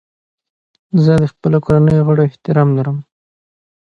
زه 1.03 1.13
د 1.21 1.25
خپلو 1.33 1.57
کورنیو 1.65 1.97
د 1.99 2.05
غړو 2.07 2.21
احترام 2.29 2.69
لرم. 2.77 2.97